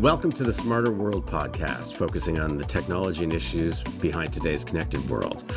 [0.00, 5.04] Welcome to the Smarter World podcast, focusing on the technology and issues behind today's connected
[5.10, 5.52] world.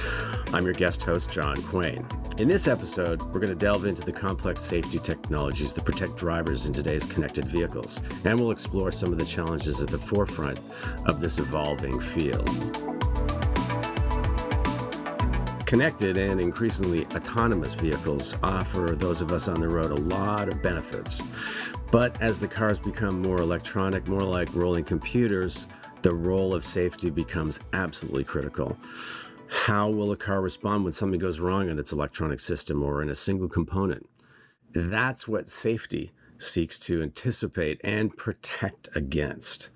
[0.51, 2.07] I'm your guest host, John Quain.
[2.39, 6.65] In this episode, we're going to delve into the complex safety technologies that protect drivers
[6.65, 10.59] in today's connected vehicles, and we'll explore some of the challenges at the forefront
[11.05, 12.94] of this evolving field.
[15.65, 20.61] Connected and increasingly autonomous vehicles offer those of us on the road a lot of
[20.61, 21.23] benefits.
[21.91, 25.67] But as the cars become more electronic, more like rolling computers,
[26.03, 28.77] the role of safety becomes absolutely critical.
[29.47, 33.09] How will a car respond when something goes wrong in its electronic system or in
[33.09, 34.07] a single component?
[34.71, 39.69] That's what safety seeks to anticipate and protect against.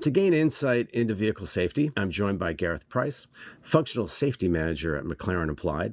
[0.00, 3.26] To gain insight into vehicle safety, I'm joined by Gareth Price,
[3.60, 5.92] Functional Safety Manager at McLaren Applied,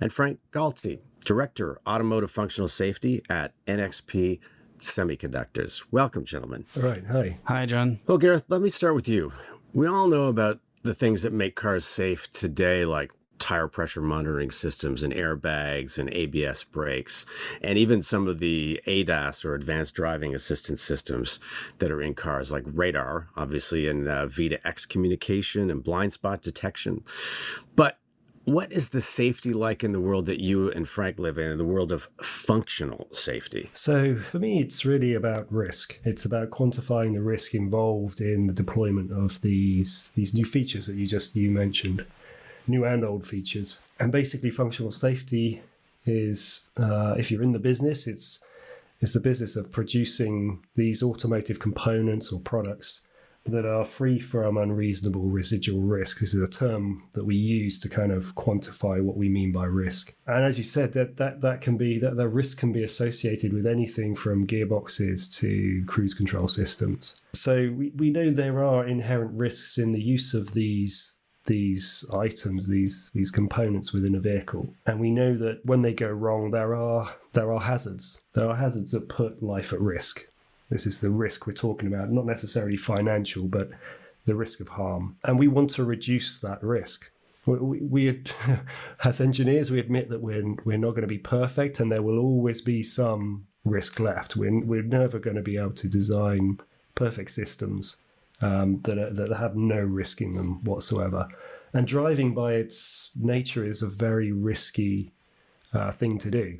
[0.00, 4.40] and Franck Galtie, Director, Automotive Functional Safety at NXP
[4.80, 5.84] Semiconductors.
[5.92, 6.66] Welcome, gentlemen.
[6.76, 7.04] All right.
[7.06, 7.38] Hi.
[7.44, 8.00] Hi, John.
[8.08, 9.32] Well, Gareth, let me start with you.
[9.72, 14.50] We all know about the things that make cars safe today, like tire pressure monitoring
[14.50, 17.26] systems and airbags and ABS brakes,
[17.62, 21.38] and even some of the ADAS or advanced driving assistance systems
[21.78, 27.04] that are in cars, like radar, obviously, and uh, V2X communication and blind spot detection.
[27.74, 27.98] But
[28.46, 31.58] what is the safety like in the world that you and Franck live in, in
[31.58, 33.70] the world of functional safety?
[33.72, 35.98] So, for me, it's really about risk.
[36.04, 40.94] It's about quantifying the risk involved in the deployment of these these new features that
[40.94, 42.06] you just you mentioned,
[42.68, 43.80] new and old features.
[43.98, 45.62] And basically, functional safety
[46.04, 48.40] is, uh, if you're in the business, it's
[49.00, 53.06] it's the business of producing these automotive components or products
[53.48, 56.18] that are free from unreasonable residual risk.
[56.18, 59.66] This is a term that we use to kind of quantify what we mean by
[59.66, 60.14] risk.
[60.26, 63.52] And as you said, that that, that can be that the risk can be associated
[63.52, 67.16] with anything from gearboxes to cruise control systems.
[67.34, 71.15] So we, we know there are inherent risks in the use of these
[71.46, 74.68] these items, these these components within a vehicle.
[74.86, 78.20] And we know that when they go wrong, there are there are hazards.
[78.34, 80.26] There are hazards that put life at risk.
[80.70, 83.70] This is the risk we're talking about, not necessarily financial, but
[84.24, 85.16] the risk of harm.
[85.24, 87.10] And we want to reduce that risk.
[87.46, 88.24] We, we,
[89.04, 92.18] as engineers, we admit that we're, we're not going to be perfect and there will
[92.18, 94.36] always be some risk left.
[94.36, 96.60] We're, we're never going to be able to design
[96.96, 97.98] perfect systems
[98.40, 101.28] um, that, are, that have no risk in them whatsoever.
[101.72, 105.12] And driving by its nature is a very risky
[105.72, 106.58] uh, thing to do.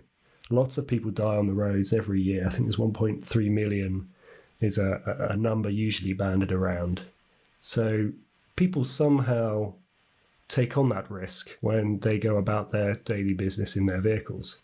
[0.51, 2.47] Lots of people die on the roads every year.
[2.47, 4.09] I think there's 1.3 million
[4.61, 7.03] is a, a number usually banded around.
[7.61, 8.13] So
[8.55, 9.75] people somehow
[10.49, 14.61] take on that risk when they go about their daily business in their vehicles.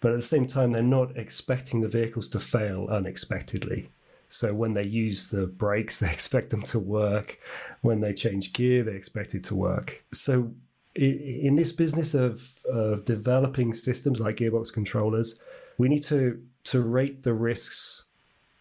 [0.00, 3.90] But at the same time, they're not expecting the vehicles to fail unexpectedly.
[4.28, 7.38] So when they use the brakes, they expect them to work.
[7.82, 10.04] When they change gear, they expect it to work.
[10.12, 10.52] So
[10.94, 15.40] in this business of, of developing systems like gearbox controllers,
[15.78, 18.06] we need to to rate the risks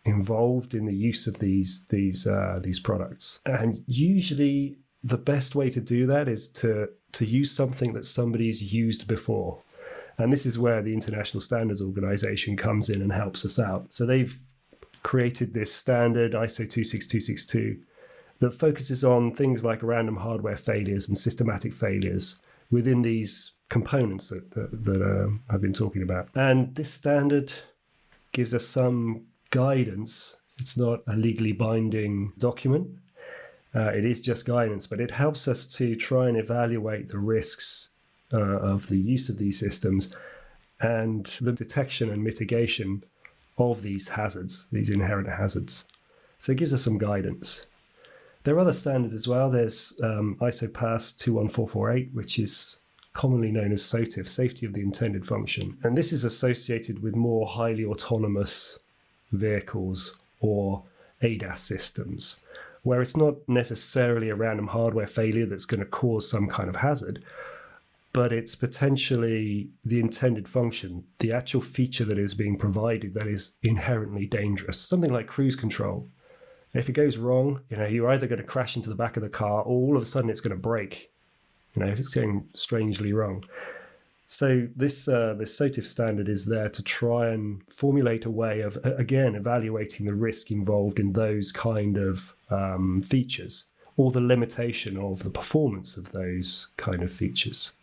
[0.03, 3.39] involved in the use of these these uh, these products.
[3.45, 8.73] And usually, the best way to do that is to to use something that somebody's
[8.73, 9.59] used before.
[10.17, 13.87] And this is where the International Standards Organization comes in and helps us out.
[13.93, 14.37] So they've
[15.05, 17.77] created this standard ISO 26262
[18.39, 24.49] that focuses on things like random hardware failures and systematic failures within these components that,
[24.55, 26.29] that, that uh, I've been talking about.
[26.33, 27.53] And this standard
[28.31, 30.37] gives us some guidance.
[30.57, 32.89] It's not a legally binding document.
[33.75, 37.89] Uh, it is just guidance, but it helps us to try and evaluate the risks
[38.33, 40.11] uh, of the use of these systems
[40.79, 43.03] and the detection and mitigation
[43.57, 45.85] of these hazards, these inherent hazards.
[46.39, 47.67] So it gives us some guidance.
[48.43, 49.49] There are other standards as well.
[49.49, 52.77] There's um, ISO PAS 21448, which is
[53.13, 55.77] commonly known as SOTIF, Safety of the Intended Function.
[55.83, 58.77] And this is associated with more highly autonomous
[59.31, 60.83] vehicles or
[61.21, 62.41] ADAS systems,
[62.83, 66.75] where it's not necessarily a random hardware failure that's going to cause some kind of
[66.75, 67.23] hazard,
[68.15, 73.57] but it's potentially the intended function, the actual feature that is being provided that is
[73.61, 74.79] inherently dangerous.
[74.79, 76.09] Something like cruise control
[76.75, 79.23] if it goes wrong, you know, you're either going to crash into the back of
[79.23, 81.11] the car or all of a sudden it's going to break.
[81.73, 83.43] You know, if it's going strangely wrong.
[84.27, 88.77] So this uh, this SOTIF standard is there to try and formulate a way of
[88.83, 93.65] again evaluating the risk involved in those kind of um, features
[93.97, 97.73] or the limitation of the performance of those kind of features.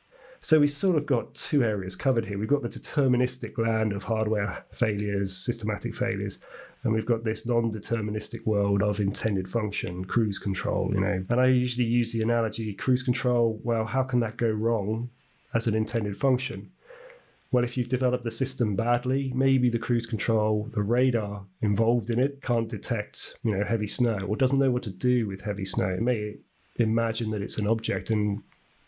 [0.44, 2.36] So we sort of got two areas covered here.
[2.36, 6.40] We've got the deterministic land of hardware failures, systematic failures,
[6.82, 11.24] and we've got this non-deterministic world of intended function, cruise control, you know.
[11.28, 15.10] And I usually use the analogy cruise control, well, how can that go wrong
[15.54, 16.72] as an intended function?
[17.52, 22.18] Well, if you've developed the system badly, maybe the cruise control, the radar involved in
[22.18, 25.66] it can't detect, you know, heavy snow or doesn't know what to do with heavy
[25.66, 25.90] snow.
[25.90, 26.38] It may
[26.78, 28.42] imagine that it's an object and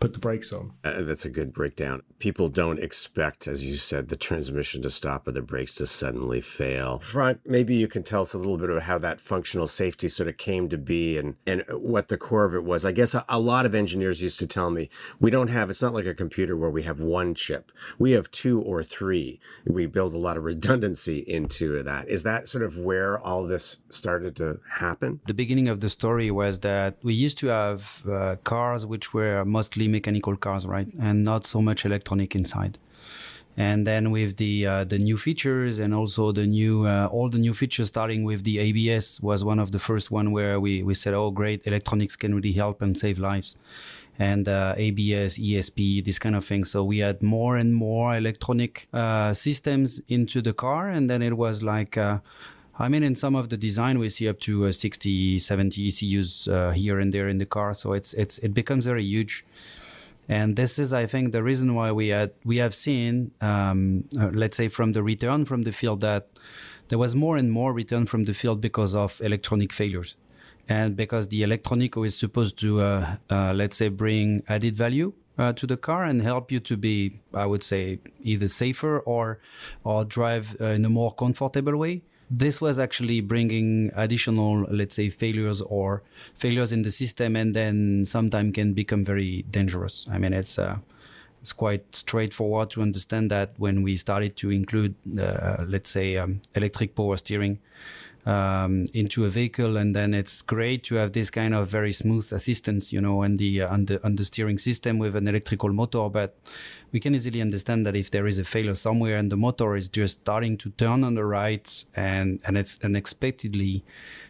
[0.04, 0.70] put the brakes on.
[0.84, 2.02] Uh, that's a good breakdown.
[2.18, 6.42] People don't expect, as you said, the transmission to stop or the brakes to suddenly
[6.42, 6.98] fail.
[6.98, 10.28] Franck, maybe you can tell us a little bit about how that functional safety sort
[10.28, 12.84] of came to be and, and what the core of it was.
[12.84, 14.90] I guess a, a lot of engineers used to tell me
[15.20, 17.72] we don't have, it's not like a computer where we have one chip.
[17.98, 19.40] We have two or three.
[19.64, 22.08] We build a lot of redundancy into that.
[22.08, 25.20] Is that sort of where all this started to happen?
[25.26, 29.46] The beginning of the story was that we used to have uh, cars which were
[29.46, 32.74] mostly mechanical cars, right, and not so much electronic inside.
[33.56, 37.42] And then with the uh, the new features and also the new uh, all the
[37.46, 40.94] new features, starting with the ABS, was one of the first one where we we
[41.02, 43.56] said, oh great, electronics can really help and save lives
[44.18, 46.64] and uh, ABS, ESP, this kind of thing.
[46.64, 51.36] So we had more and more electronic uh, systems into the car, and then it
[51.36, 51.96] was like.
[51.96, 52.18] Uh,
[52.76, 56.48] I mean, in some of the design, we see up to uh, 60, 70 ECUs
[56.48, 57.72] uh, here and there in the car.
[57.72, 59.44] So it's it's it becomes very huge
[60.28, 64.28] and this is i think the reason why we had we have seen um, uh,
[64.32, 66.28] let's say from the return from the field that
[66.88, 70.16] there was more and more return from the field because of electronic failures.
[70.68, 75.52] And because the electronic is supposed to uh, uh, let's say bring added value uh,
[75.54, 79.40] to the car and help you to be i would say either safer or
[79.82, 85.10] or drive uh, in a more comfortable way this was actually bringing additional, let's say,
[85.10, 86.02] failures or
[86.38, 90.06] failures in the system, and then sometimes can become very dangerous.
[90.10, 90.78] I mean, it's uh,
[91.40, 96.40] it's quite straightforward to understand that when we started to include, uh, let's say, um,
[96.54, 97.58] electric power steering
[98.26, 102.32] um, into a vehicle, and then it's great to have this kind of very smooth
[102.32, 105.72] assistance, you know, on the uh, on the on the steering system with an electrical
[105.72, 106.08] motor.
[106.08, 106.36] But
[106.92, 109.88] we can easily understand that if there is a failure somewhere and the motor is
[109.88, 113.84] just starting to turn on the right and and it's unexpectedly,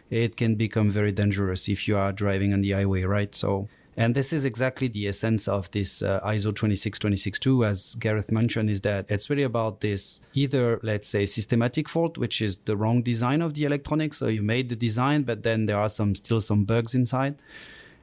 [0.09, 3.33] it can become very dangerous if you are driving on the highway, right?
[3.33, 8.69] So and this is exactly the essence of this uh, ISO 26262, as Gareth mentioned,
[8.69, 13.01] is that it's really about this either, let's say, systematic fault, which is the wrong
[13.01, 14.17] design of the electronics.
[14.17, 17.35] So you made the design, but then there are some still some bugs inside.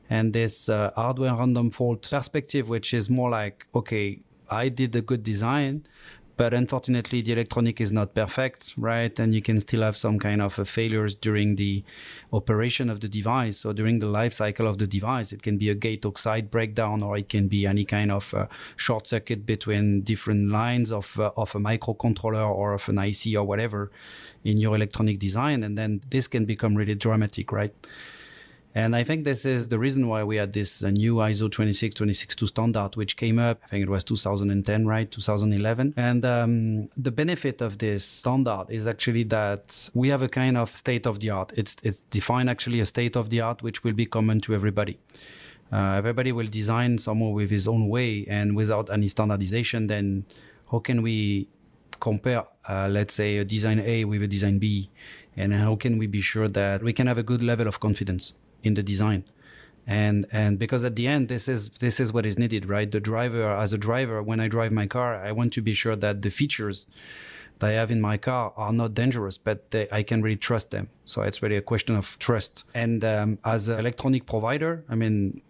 [0.08, 5.02] And this uh, hardware random fault perspective, which is more like, okay, I did a
[5.02, 5.86] good design,
[6.42, 9.20] but unfortunately the electronic is not perfect right?
[9.20, 11.84] And you can still have some kind of uh, failures during the
[12.32, 13.58] operation of the device.
[13.58, 17.00] So during the life cycle of the device it can be a gate oxide breakdown
[17.00, 21.30] or it can be any kind of uh, short circuit between different lines of uh,
[21.36, 23.92] of a microcontroller or of an IC or whatever
[24.42, 25.62] in your electronic design.
[25.62, 27.72] And then this can become really dramatic right
[28.74, 32.46] and I think this is the reason why we had this uh, new ISO 26262
[32.46, 35.10] standard, which came up, I think it was 2010, right?
[35.10, 35.94] 2011.
[35.96, 40.74] And um, the benefit of this standard is actually that we have a kind of
[40.74, 41.52] state of the art.
[41.54, 44.98] It's, it's defined actually a state of the art, which will be common to everybody.
[45.70, 50.24] Uh, everybody will design somewhere with his own way and without any standardization, then
[50.70, 51.48] how can we
[52.00, 54.90] compare, uh, let's say, a design A with a design B?
[55.36, 58.34] And how can we be sure that we can have a good level of confidence?
[58.62, 59.24] In the design.
[59.86, 62.90] And and because at the end this is this is what is needed right?
[62.90, 65.96] The driver as a driver when i drive my car i want to be sure
[65.96, 66.86] that the features
[67.58, 70.70] that i have in my car are not dangerous but they, i can really trust
[70.70, 70.88] them.
[71.04, 72.64] So it's really a question of trust.
[72.74, 75.42] And um, as an electronic provider i mean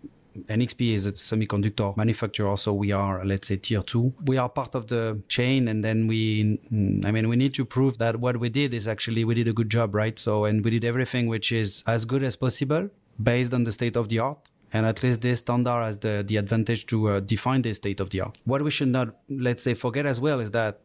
[0.48, 4.14] NXP is a semiconductor manufacturer, so we are, let's say, tier two.
[4.24, 6.58] We are part of the chain, and then we,
[7.04, 9.52] I mean, we need to prove that what we did is actually we did a
[9.52, 10.18] good job, right?
[10.18, 12.88] So, and we did everything which is as good as possible
[13.20, 14.48] based on the state of the art.
[14.72, 18.10] And at least this standard has the, the advantage to uh, define the state of
[18.10, 18.38] the art.
[18.44, 20.80] What we should not, let's say, forget as well is that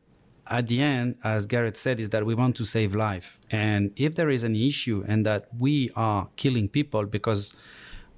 [0.50, 3.40] at the end, as Gareth said, is that we want to save life.
[3.50, 7.56] And if there is an issue and that we are killing people because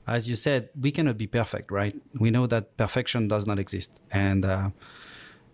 [0.09, 1.95] as you said, we cannot be perfect, right?
[2.19, 4.71] We know that perfection does not exist, and uh,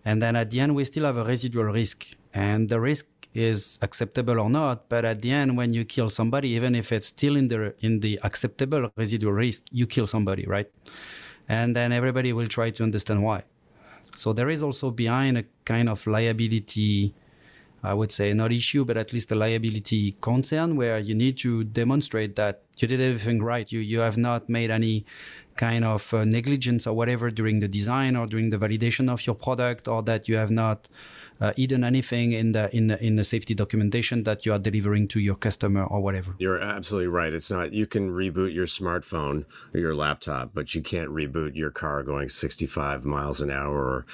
[0.04, 3.78] and then at the end we still have a residual risk, and the risk is
[3.82, 4.88] acceptable or not.
[4.88, 8.00] But at the end, when you kill somebody, even if it's still in the in
[8.00, 10.70] the acceptable residual risk, you kill somebody, right?
[11.48, 13.44] And then everybody will try to understand why.
[14.16, 17.14] So there is also behind a kind of liability,
[17.82, 21.64] I would say not issue, but at least a liability concern where you need to
[21.64, 23.70] demonstrate that you did everything right.
[23.70, 25.04] You you have not made any
[25.56, 29.36] kind of uh, negligence or whatever during the design or during the validation of your
[29.36, 30.88] product, or that you have not
[31.40, 35.08] uh, hidden anything in the in the, in the safety documentation that you are delivering
[35.08, 36.34] to your customer or whatever.
[36.38, 37.32] You're absolutely right.
[37.32, 41.70] It's not you can reboot your smartphone or your laptop, but you can't reboot your
[41.70, 44.06] car going 65 miles an hour or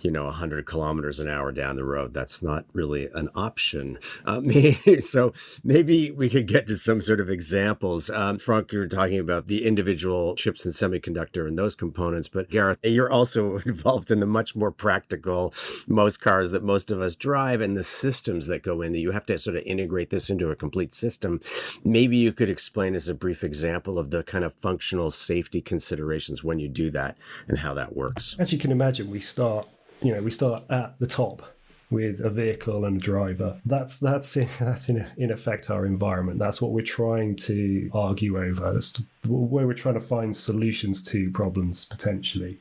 [0.00, 2.12] you know 100 kilometers an hour down the road.
[2.12, 3.98] That's not really an option.
[4.24, 4.42] Uh,
[5.00, 5.32] so
[5.64, 8.10] maybe we could get to some sort of examples.
[8.10, 12.78] Um, Franck, you're talking about the individual chips and semiconductor and those components, but Gareth,
[12.82, 15.52] you're also involved in the much more practical
[15.86, 18.98] most cars that most of us drive and the systems that go into.
[18.98, 21.40] You have to sort of integrate this into a complete system.
[21.84, 26.44] Maybe you could explain as a brief example of the kind of functional safety considerations
[26.44, 27.16] when you do that
[27.48, 28.36] and how that works.
[28.38, 29.66] As you can imagine, we start,
[30.02, 31.42] you know, we start at the top
[31.90, 33.60] with a vehicle and a driver.
[33.64, 36.38] That's that's in, that's in in effect our environment.
[36.38, 38.72] That's what we're trying to argue over.
[38.72, 42.58] That's where we're trying to find solutions to problems potentially.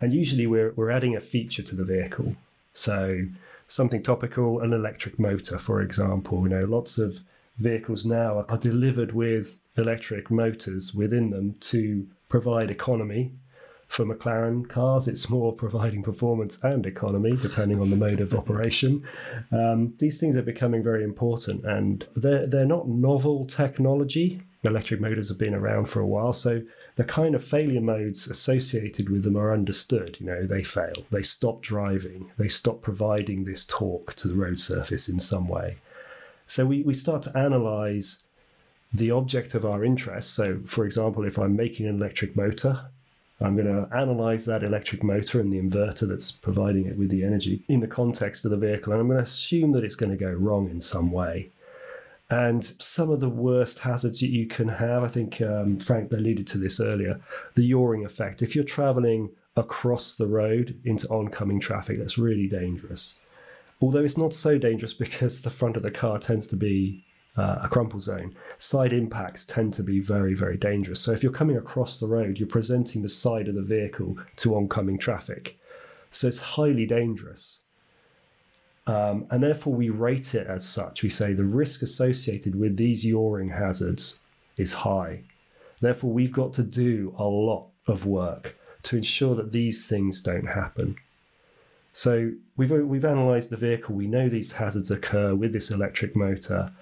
[0.00, 2.36] And usually we're we're adding a feature to the vehicle.
[2.76, 3.26] So
[3.66, 6.42] something topical, an electric motor, for example.
[6.42, 7.20] You know, lots of
[7.58, 13.32] vehicles now are delivered with electric motors within them to provide economy.
[13.88, 19.04] For McLaren cars, it's more providing performance and economy, depending on the mode of operation.
[19.52, 24.42] Um, these things are becoming very important, and they're they're not novel technology.
[24.62, 26.62] Electric motors have been around for a while, so
[26.96, 30.16] the kind of failure modes associated with them are understood.
[30.18, 34.58] You know, they fail, they stop driving, they stop providing this torque to the road
[34.58, 35.76] surface in some way.
[36.46, 38.24] So we, we start to analyze
[38.92, 40.34] the object of our interest.
[40.34, 42.86] So, for example, if I'm making an electric motor,
[43.40, 47.22] I'm going to analyze that electric motor and the inverter that's providing it with the
[47.22, 50.10] energy in the context of the vehicle, and I'm going to assume that it's going
[50.10, 51.50] to go wrong in some way.
[52.28, 56.46] And some of the worst hazards that you can have, I think um, Franck alluded
[56.48, 57.20] to this earlier,
[57.54, 58.42] the yawing effect.
[58.42, 63.18] If you're traveling across the road into oncoming traffic, that's really dangerous.
[63.80, 67.04] Although it's not so dangerous because the front of the car tends to be
[67.36, 68.34] uh, a crumple zone.
[68.58, 71.00] Side impacts tend to be very, very dangerous.
[71.00, 74.56] So if you're coming across the road, you're presenting the side of the vehicle to
[74.56, 75.58] oncoming traffic.
[76.10, 77.60] So it's highly dangerous.
[78.86, 81.02] Um, and therefore, we rate it as such.
[81.02, 84.20] We say the risk associated with these yawing hazards
[84.56, 85.22] is high.
[85.80, 90.46] Therefore, we've got to do a lot of work to ensure that these things don't
[90.46, 90.96] happen.
[91.92, 93.94] So we've we've analysed the vehicle.
[93.94, 96.72] We know these hazards occur with this electric motor.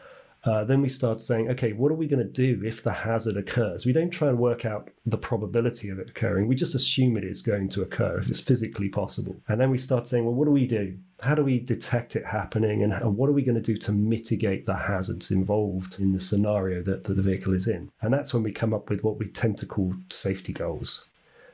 [0.44, 3.36] Uh, then we start saying, okay, what are we going to do if the hazard
[3.36, 3.86] occurs?
[3.86, 6.46] We don't try and work out the probability of it occurring.
[6.46, 9.40] We just assume it is going to occur if it's physically possible.
[9.48, 10.98] And then we start saying, well, what do we do?
[11.22, 12.82] How do we detect it happening?
[12.82, 16.82] And what are we going to do to mitigate the hazards involved in the scenario
[16.82, 17.90] that, that the vehicle is in?
[18.02, 21.08] And that's when we come up with what we tend to call safety goals.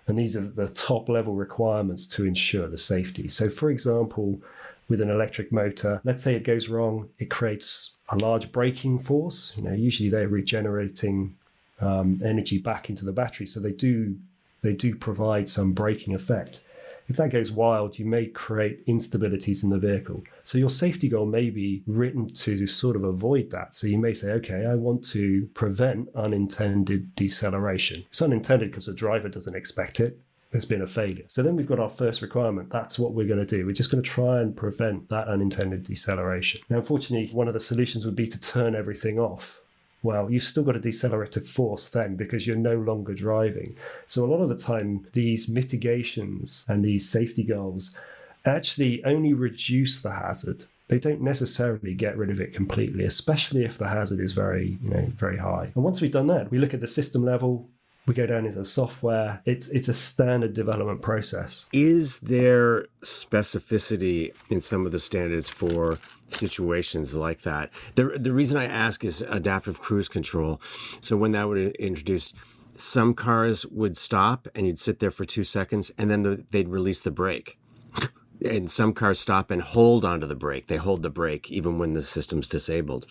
[0.09, 3.29] And these are the top level requirements to ensure the safety.
[3.29, 4.43] So, for example,
[4.91, 9.55] with an electric motor, let's say it goes wrong, it creates a large braking force.
[9.57, 11.37] You know, usually they're regenerating
[11.81, 14.19] um, energy back into the battery, so they do
[14.63, 16.63] they do provide some braking effect.
[17.09, 20.23] If that goes wild, you may create instabilities in the vehicle.
[20.45, 23.75] So your safety goal may be written to sort of avoid that.
[23.75, 28.05] So you may say, okay, I want to prevent unintended deceleration.
[28.11, 30.21] It's unintended because the driver doesn't expect it
[30.51, 31.25] there's been a failure.
[31.29, 32.71] So then we've got our first requirement.
[32.71, 33.67] That's what we're going to do.
[33.67, 36.61] We're just going to try and prevent that unintended deceleration.
[36.69, 39.61] Now, unfortunately, one of the solutions would be to turn everything off.
[40.03, 43.77] Well, you've still got a decelerative force then because you're no longer driving.
[44.07, 47.97] So, a lot of the time, these mitigations and these safety goals
[48.45, 50.65] actually only reduce the hazard.
[50.89, 54.91] They don't necessarily get rid of it completely, especially if the hazard is very, you
[54.91, 55.71] know, very high.
[55.75, 57.69] And once we've done that, we look at the system level,
[58.11, 59.41] we go down into software.
[59.45, 61.67] It's it's a standard development process.
[61.73, 67.71] Is there specificity in some of the standards for situations like that?
[67.95, 70.61] The the reason I ask is adaptive cruise control.
[71.01, 72.33] So when that would introduce
[72.75, 76.69] some cars would stop and you'd sit there for two seconds and then the, they'd
[76.69, 77.59] release the brake.
[78.45, 80.67] and some cars stop and hold onto the brake.
[80.67, 83.07] They hold the brake even when the system's disabled.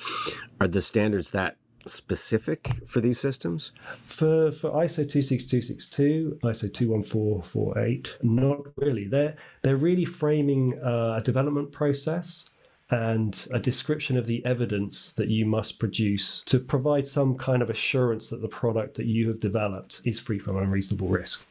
[0.59, 3.71] Are the standards that specific for these systems?
[4.05, 9.05] For for ISO 26262, ISO 21448, not really.
[9.05, 12.49] They're they're really framing uh, a development process
[12.91, 17.69] and a description of the evidence that you must produce to provide some kind of
[17.69, 21.45] assurance that the product that you have developed is free from unreasonable risk.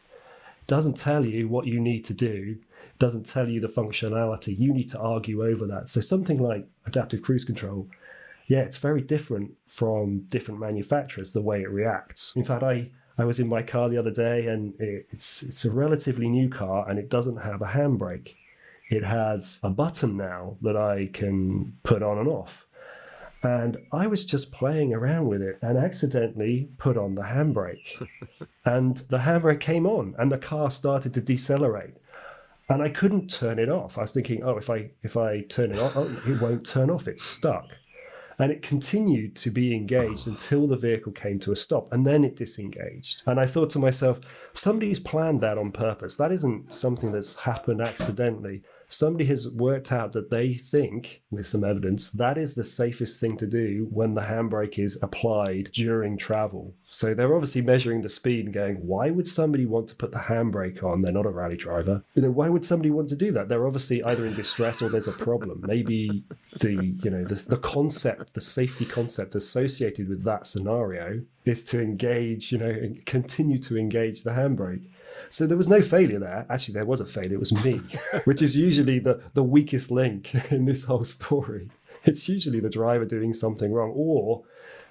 [0.66, 2.58] Doesn't tell you what you need to do,
[2.99, 4.58] doesn't tell you the functionality.
[4.58, 5.88] You need to argue over that.
[5.88, 7.88] So something like adaptive cruise control
[8.49, 12.33] yeah, it's very different from different manufacturers, the way it reacts.
[12.35, 15.71] In fact, I, I was in my car the other day, and it's it's a
[15.71, 18.35] relatively new car, and it doesn't have a handbrake.
[18.88, 22.67] It has a button now that I can put on and off.
[23.43, 28.09] And I was just playing around with it and accidentally put on the handbrake.
[28.64, 31.95] and the handbrake came on and the car started to decelerate.
[32.69, 33.97] And I couldn't turn it off.
[33.97, 36.90] I was thinking, oh, if I if I turn it off, oh, it won't turn
[36.90, 37.07] off.
[37.07, 37.76] It's stuck.
[38.38, 42.23] And it continued to be engaged until the vehicle came to a stop and then
[42.23, 43.23] it disengaged.
[43.26, 44.21] And I thought to myself,
[44.52, 46.14] somebody's planned that on purpose.
[46.16, 51.62] That isn't something that's happened accidentally somebody has worked out that they think, with some
[51.62, 56.75] evidence, that is the safest thing to do when the handbrake is applied during travel.
[56.85, 60.18] So they're obviously measuring the speed and going, why would somebody want to put the
[60.18, 61.02] handbrake on?
[61.02, 62.02] They're not a rally driver.
[62.14, 63.49] You know, why would somebody want to do that?
[63.49, 65.62] They're obviously either in distress or there's a problem.
[65.66, 66.25] Maybe
[66.61, 71.80] the, you know, the, the concept, the safety concept associated with that scenario is to
[71.80, 74.88] engage, you know, and continue to engage the handbrake.
[75.30, 76.47] So there was no failure there.
[76.49, 77.35] Actually, there was a failure.
[77.35, 77.80] It was me,
[78.25, 81.70] which is usually the, the weakest link in this whole story.
[82.04, 84.44] It's usually the driver doing something wrong or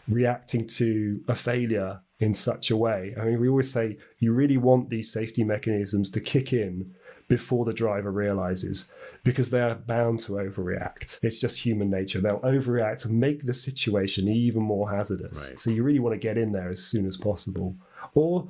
[0.08, 3.13] reacting to a failure in such a way.
[3.20, 6.94] I mean, we always say you really want these safety mechanisms to kick in
[7.27, 8.91] before the driver realizes
[9.24, 11.20] because they are bound to overreact.
[11.22, 12.22] It's just human nature.
[12.22, 15.50] They'll overreact and make the situation even more hazardous.
[15.50, 15.60] Right.
[15.60, 17.75] So you really want to get in there as soon as possible.
[18.13, 18.48] Or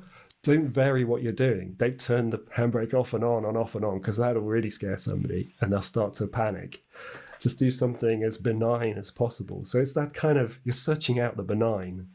[0.48, 1.74] don't vary what you're doing.
[1.76, 4.96] Don't turn the handbrake off and on and off and on because that'll really scare
[4.96, 6.82] somebody and they'll start to panic.
[7.38, 9.66] Just do something as benign as possible.
[9.66, 12.08] So it's that kind of you're searching out the benign.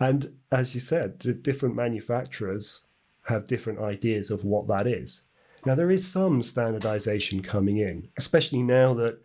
[0.00, 2.86] And as you said, the different manufacturers
[3.24, 5.22] have different ideas of what that is.
[5.64, 9.20] Now there is some standardization coming in, especially now that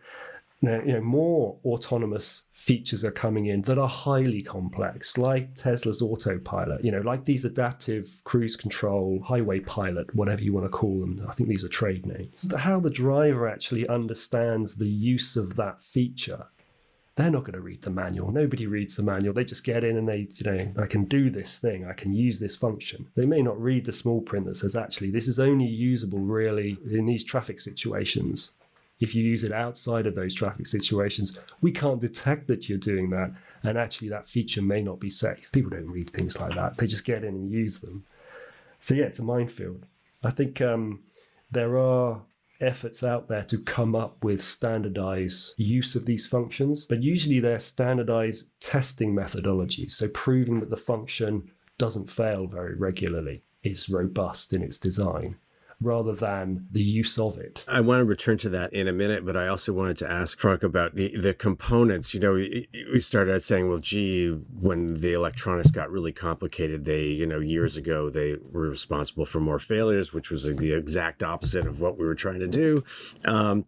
[0.62, 6.00] now, you know, more autonomous features are coming in that are highly complex, like Tesla's
[6.00, 11.00] autopilot, you know, like these adaptive cruise control, highway pilot, whatever you want to call
[11.00, 11.24] them.
[11.28, 12.48] I think these are trade names.
[12.56, 16.46] How the driver actually understands the use of that feature.
[17.16, 18.30] They're not going to read the manual.
[18.30, 19.34] Nobody reads the manual.
[19.34, 21.86] They just get in and they, you know, I can do this thing.
[21.86, 23.08] I can use this function.
[23.14, 26.76] They may not read the small print that says, actually, this is only usable really
[26.90, 28.52] in these traffic situations
[29.00, 33.10] if you use it outside of those traffic situations, we can't detect that you're doing
[33.10, 33.32] that.
[33.62, 35.50] And actually, that feature may not be safe.
[35.52, 38.04] People don't read things like that, they just get in and use them.
[38.80, 39.84] So, yeah, it's a minefield.
[40.24, 41.02] I think um,
[41.50, 42.22] there are
[42.60, 47.58] efforts out there to come up with standardized use of these functions, but usually they're
[47.58, 49.92] standardized testing methodologies.
[49.92, 55.36] So, proving that the function doesn't fail very regularly is robust in its design
[55.80, 57.64] rather than the use of it.
[57.68, 60.38] I want to return to that in a minute, but I also wanted to ask
[60.38, 62.14] Franck about the, the components.
[62.14, 66.86] You know, we, we started out saying, well, gee, when the electronics got really complicated,
[66.86, 71.22] they, you know, years ago, they were responsible for more failures, which was the exact
[71.22, 72.82] opposite of what we were trying to do.
[73.24, 73.66] Um,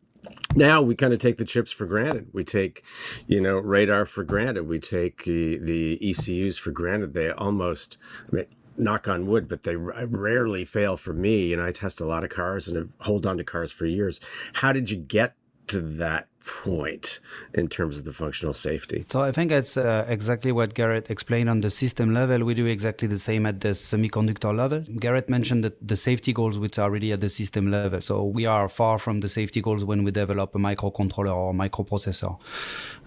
[0.54, 2.28] now we kind of take the chips for granted.
[2.32, 2.82] We take,
[3.26, 4.66] you know, radar for granted.
[4.66, 7.12] We take the, the ECUs for granted.
[7.12, 7.98] They almost,
[8.32, 8.46] I mean,
[8.78, 11.52] knock on wood, but they rarely fail for me.
[11.52, 14.20] And I test a lot of cars and hold on to cars for years.
[14.54, 15.34] How did you get
[15.68, 17.20] to that point
[17.54, 19.04] in terms of the functional safety.
[19.06, 22.44] So I think that's uh, exactly what Garrett explained on the system level.
[22.44, 24.80] We do exactly the same at the semiconductor level.
[24.98, 28.00] Garrett mentioned that the safety goals which are really at the system level.
[28.00, 32.38] So we are far from the safety goals when we develop a microcontroller or microprocessor.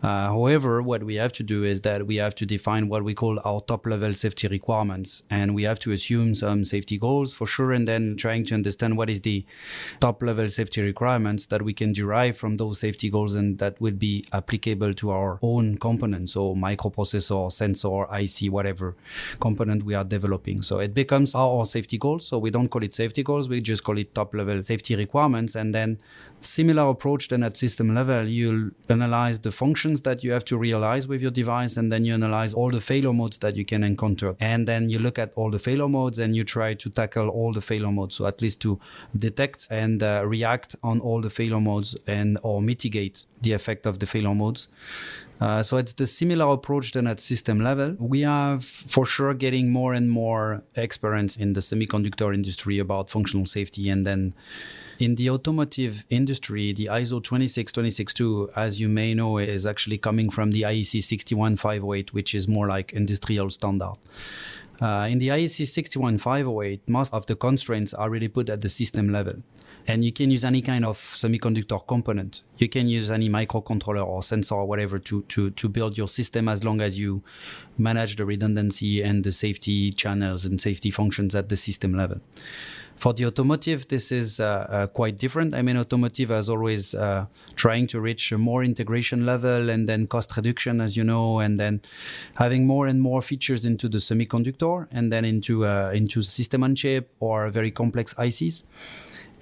[0.04, 3.14] Uh, however, what we have to do is that we have to define what we
[3.14, 7.46] call our top level safety requirements and we have to assume some safety goals for
[7.46, 9.46] sure and then trying to understand what is the
[10.00, 13.94] top level safety requirements that we can derive from those safety goals and that will
[13.94, 18.96] be applicable to our own components, so microprocessor, sensor, IC, whatever
[19.40, 20.62] component we are developing.
[20.62, 22.28] So it becomes our safety goals.
[22.28, 25.56] So we don't call it safety goals, we just call it top level safety requirements.
[25.56, 26.00] And then
[26.42, 31.08] similar approach then at system level, you'll analyze the functions that you have to realize
[31.08, 34.36] with your device, and then you analyze all the failure modes that you can encounter.
[34.40, 37.54] And then you look at all the failure modes and you try to tackle all
[37.54, 38.16] the failure modes.
[38.16, 38.80] So at least to
[39.18, 44.00] detect and uh, react on all the failure modes and or mitigate the effect of
[44.00, 44.68] the failure modes.
[45.40, 47.96] Uh, so it's the similar approach than at system level.
[48.00, 53.48] We have for sure getting more and more experience in the semiconductor industry about functional
[53.48, 54.34] safety and then
[55.00, 60.52] in the automotive industry, the ISO 26262, as you may know, is actually coming from
[60.52, 63.94] the IEC 61508, which is more like industrial standard.
[64.82, 69.12] Uh, in the IEC 61508, most of the constraints are really put at the system
[69.12, 69.36] level.
[69.88, 72.44] And you can use any kind of semiconductor component.
[72.58, 76.48] You can use any microcontroller or sensor or whatever to, to to build your system
[76.48, 77.24] as long as you
[77.78, 82.22] manage the redundancy and the safety channels and safety functions at the system level.
[82.96, 85.56] For the automotive, this is uh, uh, quite different.
[85.56, 87.26] I mean, automotive has always uh,
[87.56, 91.60] trying to reach a more integration level and then cost reduction, as you know, and
[91.60, 91.82] then
[92.36, 97.12] having more and more features into the semiconductor and then into into system on chip
[97.20, 98.64] or very complex ICs.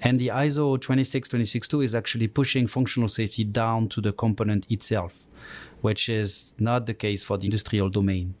[0.02, 5.26] And the ISO 26262 is actually pushing functional safety down to the component itself,
[5.82, 8.34] which is not the case for the industrial domain.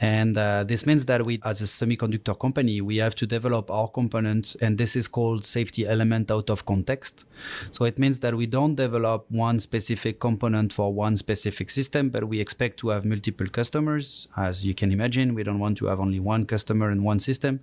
[0.00, 3.86] And uh, this means that we, as a semiconductor company, we have to develop our
[3.86, 7.26] components, and this is called safety element out of context.
[7.70, 12.24] So it means that we don't develop one specific component for one specific system, but
[12.24, 14.26] we expect to have multiple customers.
[14.38, 17.60] As you can imagine, we don't want to have only one customer and one system.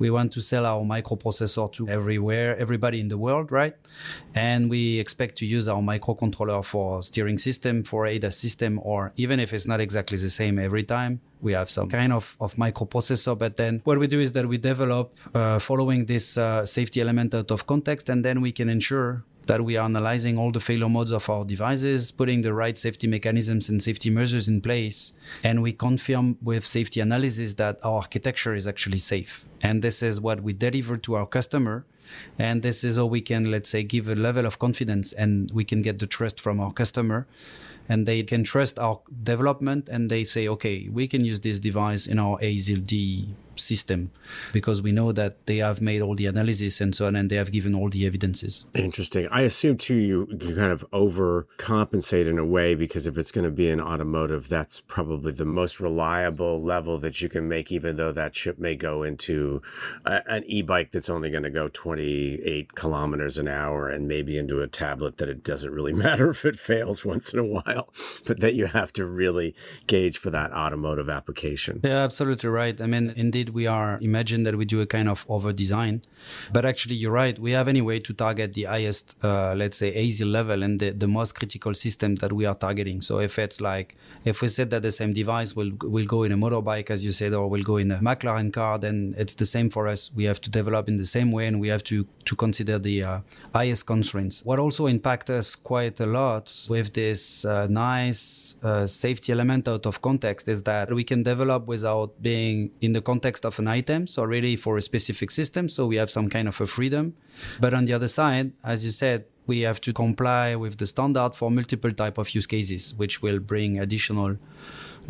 [0.00, 3.76] We want to sell our microprocessor to everywhere, everybody in the world, right?
[4.34, 9.38] And we expect to use our microcontroller for steering system, for ADAS system, or even
[9.38, 13.38] if it's not exactly the same every time, we have some kind of, of microprocessor
[13.38, 17.34] but then what we do is that we develop uh, following this uh, safety element
[17.34, 20.88] out of context and then we can ensure that we are analyzing all the failure
[20.88, 25.60] modes of our devices, putting the right safety mechanisms and safety measures in place, and
[25.60, 29.44] we confirm with safety analysis that our architecture is actually safe.
[29.60, 31.84] And this is what we deliver to our customer.
[32.38, 35.64] And this is how we can, let's say, give a level of confidence and we
[35.64, 37.26] can get the trust from our customer
[37.88, 42.06] and they can trust our development and they say, okay, we can use this device
[42.06, 44.10] in our ASIL-D system
[44.52, 47.36] because we know that they have made all the analysis and so on and they
[47.36, 48.66] have given all the evidences.
[48.74, 49.28] Interesting.
[49.30, 53.44] I assume too you, you kind of overcompensate in a way because if it's going
[53.44, 57.96] to be an automotive, that's probably the most reliable level that you can make, even
[57.96, 59.62] though that chip may go into
[60.04, 64.60] a, an e-bike that's only going to go 28 kilometers an hour and maybe into
[64.60, 67.92] a tablet that it doesn't really matter if it fails once in a while,
[68.26, 69.54] but that you have to really
[69.86, 71.80] gauge for that automotive application.
[71.82, 72.80] Yeah, absolutely right.
[72.80, 76.02] I mean, indeed, we are imagine that we do a kind of over design.
[76.52, 77.38] But actually you're right.
[77.38, 80.90] We have any way to target the highest uh, let's say ASIL level and the,
[80.90, 83.00] the most critical system that we are targeting.
[83.00, 86.32] So if it's like if we said that the same device will will go in
[86.32, 89.46] a motorbike as you said or will go in a mclaren car then it's the
[89.46, 90.10] same for us.
[90.14, 93.02] We have to develop in the same way and we have to to consider the
[93.02, 93.20] uh,
[93.54, 94.44] highest constraints.
[94.44, 99.86] What also impact us quite a lot with this uh, nice uh, safety element out
[99.86, 103.68] of context is that we can develop without being in the context context of an
[103.68, 107.14] item, so really for a specific system, so we have some kind of a freedom.
[107.60, 111.34] But on the other side, as you said, we have to comply with the standard
[111.34, 114.36] for multiple type of use cases, which will bring additional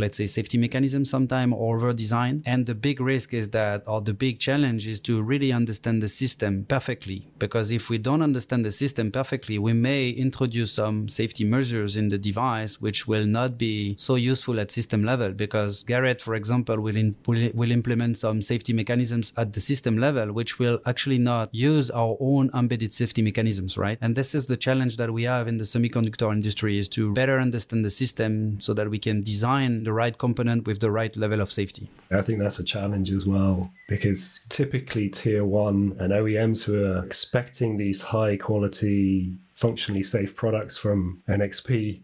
[0.00, 4.00] let's say safety mechanism sometime or over design and the big risk is that or
[4.00, 7.28] the big challenge is to really understand the system perfectly.
[7.38, 12.08] Because if we don't understand the system perfectly we may introduce some safety measures in
[12.08, 15.32] the device which will not be so useful at system level.
[15.32, 19.98] Because garrett for example will, in, will, will implement some safety mechanisms at the system
[19.98, 23.98] level which will actually not use our own embedded safety mechanisms right?
[24.00, 27.38] And this is the challenge that we have in the semiconductor industry is to better
[27.38, 31.40] understand the system so that we can design the right component with the right level
[31.40, 31.88] of safety.
[32.10, 37.04] I think that's a challenge as well because typically tier one and OEMs who are
[37.04, 42.00] expecting these high quality, functionally safe products from NXP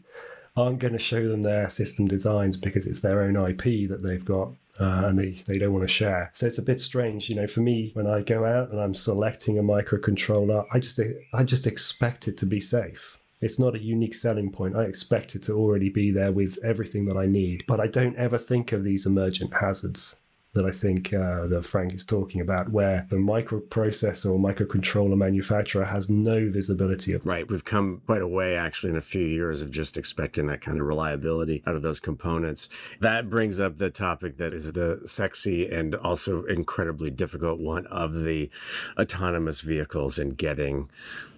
[0.57, 4.25] aren't going to show them their system designs because it's their own IP that they've
[4.25, 6.31] got uh, and they, they don't want to share.
[6.35, 8.95] So it's a bit strange, you know, for me when I go out and I'm
[8.95, 11.01] selecting a microcontroller, I just
[11.33, 13.19] I just expect it to be safe.
[13.47, 14.75] It's not a unique selling point.
[14.75, 18.17] I expect it to already be there with everything that I need, but I don't
[18.17, 20.21] ever think of these emergent hazards
[20.57, 25.85] that I think uh, that Franck is talking about, where the microprocessor or microcontroller manufacturer
[25.85, 27.25] has no visibility of.
[27.25, 27.49] Right.
[27.49, 30.81] We've come quite a way actually in a few years of just expecting that kind
[30.81, 32.69] of reliability out of those components.
[33.01, 38.25] That brings up the topic that is the sexy and also incredibly difficult one of
[38.25, 38.51] the
[38.99, 40.89] autonomous vehicles and getting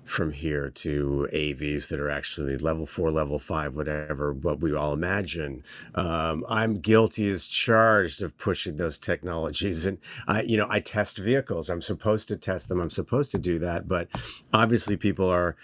[0.09, 4.93] from here to AVs that are actually level four, level five, whatever, what we all
[4.93, 5.63] imagine.
[5.95, 9.87] Um, I'm guilty as charged of pushing those technologies.
[9.87, 11.69] And I, you know, I test vehicles.
[11.69, 12.81] I'm supposed to test them.
[12.81, 13.87] I'm supposed to do that.
[13.87, 14.09] But
[14.53, 15.57] obviously people are,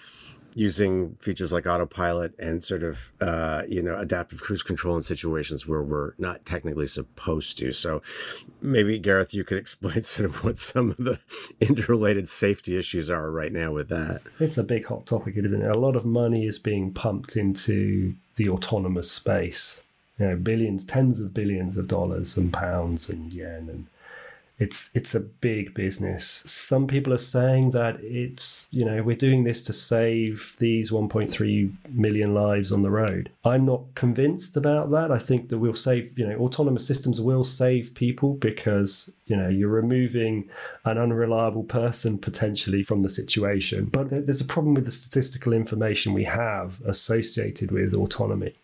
[0.54, 5.66] using features like autopilot and sort of uh, you know adaptive cruise control in situations
[5.66, 7.72] where we're not technically supposed to.
[7.72, 8.02] So
[8.60, 11.18] maybe Gareth, you could explain sort of what some of the
[11.60, 14.22] interrelated safety issues are right now with that.
[14.38, 15.76] It's a big hot topic, isn't it?
[15.76, 19.82] A lot of money is being pumped into the autonomous space.
[20.18, 23.86] You know, billions, tens of billions of dollars and pounds and yen and
[24.58, 26.42] it's it's a big business.
[26.46, 31.72] Some people are saying that it's you know we're doing this to save these 1.3
[31.90, 33.30] million lives on the road.
[33.44, 35.10] I'm not convinced about that.
[35.10, 39.48] I think that we'll save you know autonomous systems will save people because you know
[39.48, 40.48] you're removing
[40.84, 43.86] an unreliable person potentially from the situation.
[43.86, 48.54] But there's a problem with the statistical information we have associated with autonomy.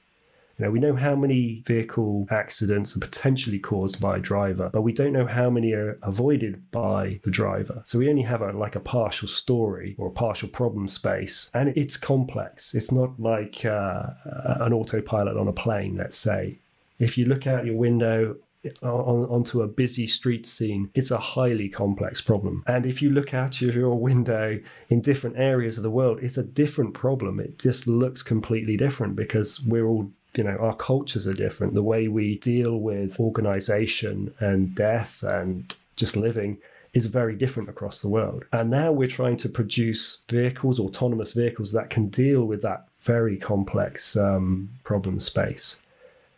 [0.68, 5.12] We know how many vehicle accidents are potentially caused by a driver, but we don't
[5.12, 7.83] know how many are avoided by the driver.
[7.85, 11.70] So we only have a, like a partial story or a partial problem space, and
[11.77, 12.75] it's complex.
[12.75, 16.59] It's not like uh, an autopilot on a plane, let's say.
[16.99, 18.37] If you look out your window
[18.83, 22.62] on, onto a busy street scene, it's a highly complex problem.
[22.66, 26.37] And if you look out of your window in different areas of the world, it's
[26.37, 27.40] a different problem.
[27.40, 31.75] It just looks completely different because we're all you know our cultures are different.
[31.75, 36.59] The way we deal with organization and death and just living
[36.93, 38.45] is very different across the world.
[38.53, 43.37] And now we're trying to produce vehicles autonomous vehicles that can deal with that very
[43.37, 45.83] complex um, problem space.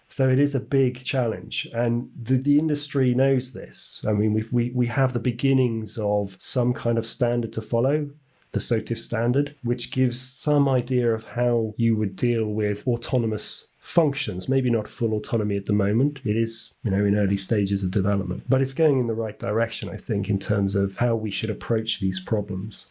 [0.09, 1.66] So it is a big challenge.
[1.72, 4.05] And the, the industry knows this.
[4.07, 8.11] I mean we we, we have the beginnings of some kind of standard to follow
[8.52, 14.48] the SOTIF standard, which gives some idea of how you would deal with autonomous functions,
[14.48, 16.20] maybe not full autonomy at the moment.
[16.24, 19.38] It is, you know, in early stages of development, but it's going in the right
[19.38, 22.86] direction, I think, in terms of how we should approach these problems.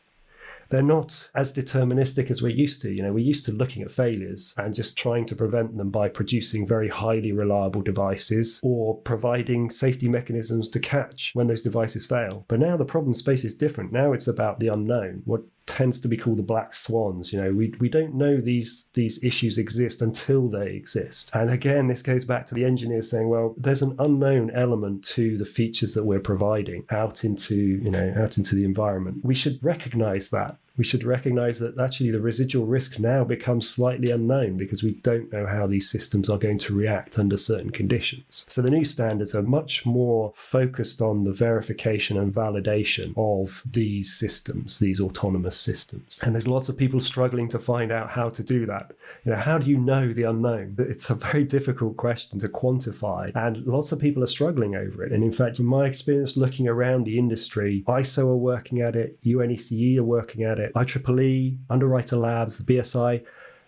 [0.70, 2.92] They're not as deterministic as we're used to.
[2.92, 6.08] You know, we're used to looking at failures and just trying to prevent them by
[6.08, 12.46] producing very highly reliable devices or providing safety mechanisms to catch when those devices fail.
[12.48, 13.92] But now the problem space is different.
[13.92, 15.24] Now it's about the unknown.
[15.26, 17.32] What tends to be called the black swans.
[17.32, 21.32] You know, we, we don't know these these issues exist until they exist.
[21.34, 25.38] And again, this goes back to the engineers saying, well, there's an unknown element to
[25.38, 29.24] the features that we're providing out into, you know, out into the environment.
[29.24, 34.10] We should recognize that we should recognize that actually the residual risk now becomes slightly
[34.10, 38.46] unknown because we don't know how these systems are going to react under certain conditions.
[38.48, 44.14] So the new standards are much more focused on the verification and validation of these
[44.14, 46.20] systems, these autonomous systems.
[46.24, 48.94] And there's lots of people struggling to find out how to do that.
[49.26, 50.76] You know, how do you know the unknown?
[50.78, 55.12] It's a very difficult question to quantify, and lots of people are struggling over it.
[55.12, 59.22] And in fact, in my experience looking around the industry, ISO are working at it,
[59.24, 63.24] UNECE are working at it it, IEEE, Underwriter Labs, the BSI.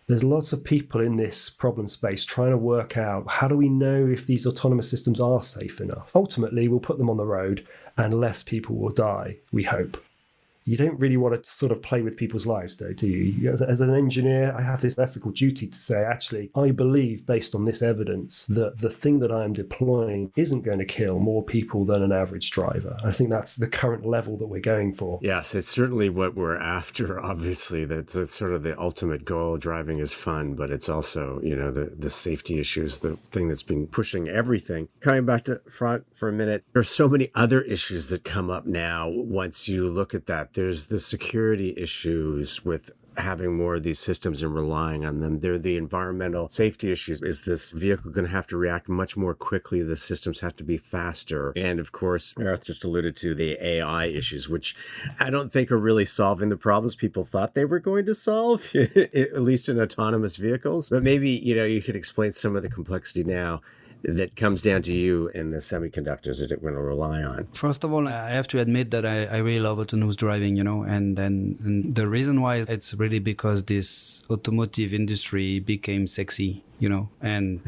[0.08, 3.70] There's lots of people in this problem space trying to work out how do we
[3.70, 6.12] know if these autonomous systems are safe enough.
[6.16, 7.66] Ultimately, we'll put them on the road
[7.98, 10.04] and less people will die, we hope
[10.66, 13.52] you don't really want to sort of play with people's lives, though, do you?
[13.52, 17.54] As, as, an engineer, I have this ethical duty to say, actually, I believe, based
[17.54, 21.44] on this evidence, that the thing that I am deploying isn't going to kill more
[21.44, 22.98] people than an average driver.
[23.04, 25.20] I think that's the current level that we're going for.
[25.22, 27.86] Yes, it's certainly what we're after, obviously.
[27.86, 29.58] That's, that's sort of the ultimate goal.
[29.58, 33.64] Driving is fun, but it's also, you know, the, the safety issues, the thing that's
[33.64, 34.88] been pushing everything.
[35.02, 38.66] Coming back to Franck for a minute, there's so many other issues that come up
[38.66, 44.00] now once you look at that there's the security issues with having more of these
[44.00, 45.38] systems and relying on them.
[45.38, 47.22] There are the environmental safety issues.
[47.22, 49.82] Is this vehicle going to have to react much more quickly?
[49.82, 51.54] The systems have to be faster.
[51.56, 54.76] And of course, Gareth just alluded to the AI issues, which
[55.20, 58.68] I don't think are really solving the problems people thought they were going to solve,
[58.76, 60.90] at least in autonomous vehicles.
[60.90, 63.62] But maybe, you know, you could explain some of the complexity now
[64.04, 67.48] that comes down to you and the semiconductors that it will rely on?
[67.54, 70.64] First of all, I have to admit that I, I really love autonomous driving, you
[70.64, 76.64] know, and then and the reason why it's really because this automotive industry became sexy
[76.84, 77.62] you know and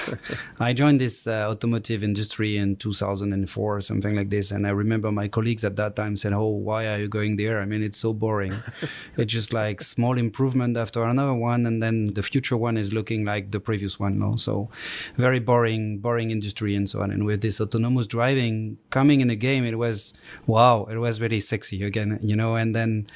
[0.60, 5.10] i joined this uh, automotive industry in 2004 or something like this and i remember
[5.10, 7.60] my colleagues at that time said oh why are you going there?
[7.60, 8.54] I mean it's so boring.
[9.16, 13.24] It's just like small improvement after another one and then the future one is looking
[13.24, 14.36] like the previous one no?
[14.36, 14.68] So
[15.16, 17.10] very boring boring industry and so on.
[17.10, 20.14] And with this autonomous driving coming in the game it was
[20.46, 22.54] wow it was really sexy again you know?
[22.54, 23.06] And then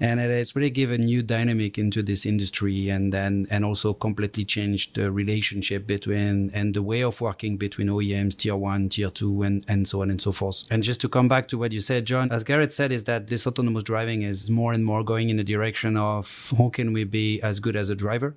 [0.00, 4.71] and it's really given new dynamic into this industry and then and also completely changed
[4.94, 9.64] the relationship between and the way of working between OEMs tier 1 tier 2 and
[9.68, 10.64] and so on and so forth.
[10.70, 13.28] And just to come back to what you said John as Gareth said is that
[13.28, 17.04] this autonomous driving is more and more going in the direction of how can we
[17.04, 18.34] be as good as a driver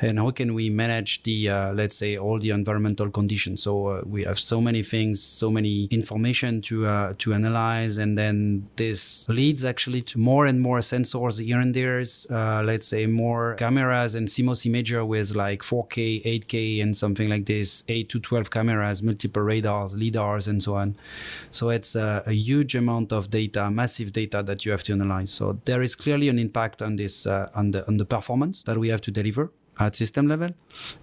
[0.00, 3.62] and how can we manage the uh, let's say all the environmental conditions?
[3.62, 7.98] So uh, we have so many things so many information to uh, to analyze.
[7.98, 11.98] And then this leads actually to more and more sensors here and there
[12.30, 17.46] uh, let's say more cameras and CMOS imager with like 4k 8k and something like
[17.46, 20.96] this 8 to 12 cameras multiple radars lidars and so on.
[21.50, 25.32] So it's a, a huge amount of data massive data that you have to analyze.
[25.32, 28.78] So there is clearly an impact on this uh, on the on the performance that
[28.78, 30.50] we have to deliver at system level.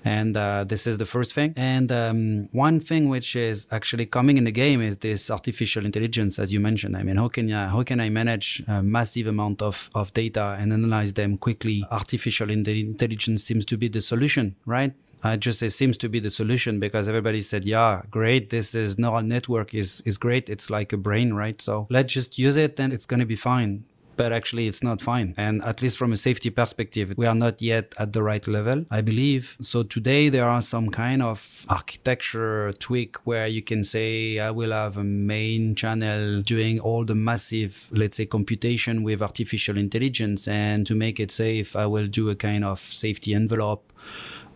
[0.03, 1.53] And uh, this is the first thing.
[1.55, 6.39] And um, one thing which is actually coming in the game is this artificial intelligence,
[6.39, 6.95] as you mentioned.
[6.97, 10.57] I mean, how can, you, how can I manage a massive amount of, of data
[10.59, 11.85] and analyze them quickly?
[11.91, 14.93] Artificial intelligence seems to be the solution, right?
[15.23, 18.51] I just it seems to be the solution because everybody said, yeah, great.
[18.51, 20.49] This is neural network is is great.
[20.49, 21.59] It's like a brain, right?
[21.59, 23.85] So let's just use it, and it's gonna be fine
[24.15, 25.33] but actually it's not fine.
[25.37, 28.85] And at least from a safety perspective, we are not yet at the right level,
[28.91, 29.57] I believe.
[29.61, 34.71] So today there are some kind of architecture tweak where you can say, I will
[34.71, 40.47] have a main channel doing all the massive, let's say, computation with artificial intelligence.
[40.47, 43.91] And to make it safe, I will do a kind of safety envelope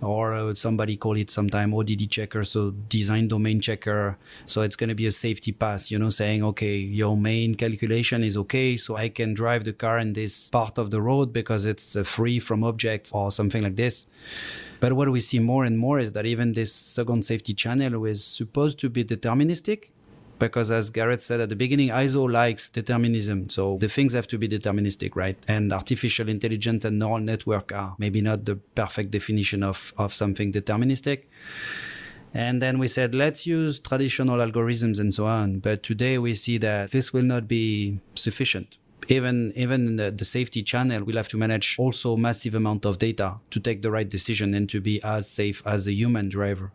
[0.02, 4.18] or uh, somebody call it sometime ODD checker, so design domain checker.
[4.46, 8.24] So it's going to be a safety pass, you know, saying, okay, your main calculation
[8.24, 11.66] is okay, so I can drive the car in this part of the road because
[11.66, 14.08] it's uh, free from objects or something like this.
[14.80, 18.24] But what we see more and more is that even this second safety channel is
[18.24, 19.90] supposed to be deterministic
[20.40, 23.50] because as Gareth said at the beginning, ISO likes determinism.
[23.50, 25.38] So the things have to be deterministic, right?
[25.48, 30.52] And artificial intelligence and neural network are maybe not the perfect definition of, of something
[30.52, 31.24] deterministic.
[32.34, 35.60] And then we said, let's use traditional algorithms and so on.
[35.60, 38.78] But today we see that this will not be sufficient.
[39.08, 43.38] Even even the, the safety channel will have to manage also massive amount of data
[43.50, 46.72] to take the right decision and to be as safe as a human driver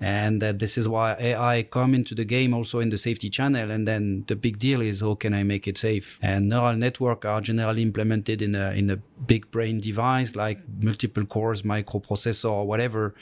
[0.00, 3.70] and uh, this is why AI come into the game also in the safety channel.
[3.70, 6.18] And then the big deal is how can I make it safe?
[6.20, 11.24] And neural network are generally implemented in a in a big brain device like multiple
[11.24, 13.14] cores, microprocessor, or whatever.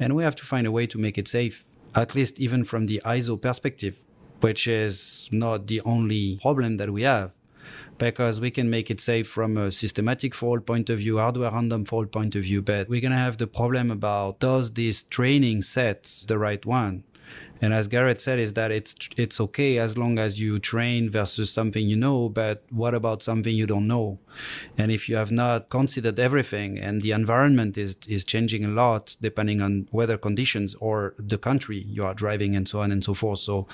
[0.00, 2.86] And we have to find a way to make it safe, at least even from
[2.86, 3.96] the ISO perspective,
[4.40, 7.35] which is not the only problem that we have
[7.98, 11.84] because we can make it safe from a systematic fault point of view, hardware random
[11.84, 12.62] fault point of view.
[12.62, 17.04] But we're going to have the problem about does this training set the right one?
[17.60, 21.50] And as Gareth said, is that it's it's okay as long as you train versus
[21.50, 22.28] something you know.
[22.28, 24.18] But what about something you don't know?
[24.78, 29.16] And if you have not considered everything, and the environment is is changing a lot
[29.20, 33.14] depending on weather conditions or the country you are driving, and so on and so
[33.14, 33.38] forth.
[33.38, 33.66] So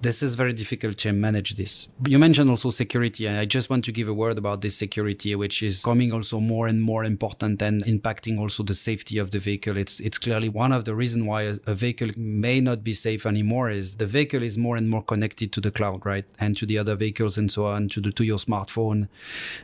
[0.00, 1.88] this is very difficult to manage this.
[2.06, 5.34] You mentioned also security, and I just want to give a word about this security,
[5.34, 9.38] which is coming also more and more important and impacting also the safety of the
[9.38, 9.76] vehicle.
[9.76, 13.26] It's it's clearly one of the reasons why a, a vehicle may not be safe
[13.26, 16.24] anymore is the vehicle is more and more connected to the cloud, right?
[16.38, 19.08] And to the other vehicles and so on, to the to your smartphone